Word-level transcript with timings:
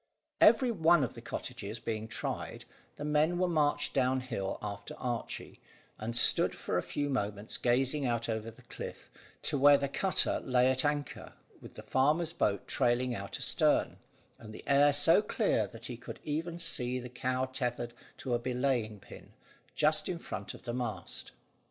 Every 0.41 0.71
one 0.71 1.03
of 1.03 1.13
the 1.13 1.21
cottages 1.21 1.77
being 1.77 2.07
tried, 2.07 2.65
the 2.95 3.05
men 3.05 3.37
were 3.37 3.47
marched 3.47 3.93
down 3.93 4.21
hill 4.21 4.57
after 4.59 4.95
Archy, 4.95 5.61
and 5.99 6.15
stood 6.17 6.55
for 6.55 6.75
a 6.75 6.81
few 6.81 7.07
moments 7.07 7.57
gazing 7.59 8.03
out 8.07 8.27
over 8.27 8.49
the 8.49 8.63
cliff, 8.63 9.11
to 9.43 9.59
where 9.59 9.77
the 9.77 9.87
cutter 9.87 10.39
lay 10.43 10.71
at 10.71 10.83
anchor, 10.83 11.33
with 11.61 11.75
the 11.75 11.83
farmer's 11.83 12.33
boat 12.33 12.67
trailing 12.67 13.13
out 13.13 13.37
astern, 13.37 13.97
and 14.39 14.55
the 14.55 14.63
air 14.67 14.91
so 14.91 15.21
clear 15.21 15.67
that 15.67 15.85
he 15.85 15.97
could 15.97 16.19
even 16.23 16.57
see 16.57 16.97
the 16.97 17.07
cow 17.07 17.45
tethered 17.45 17.93
to 18.17 18.33
a 18.33 18.39
belaying 18.39 18.99
pin, 18.99 19.33
just 19.75 20.09
in 20.09 20.17
front 20.17 20.55
of 20.55 20.63
the 20.63 20.73
mast. 20.73 21.31